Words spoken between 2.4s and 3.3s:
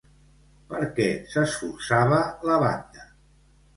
la banda?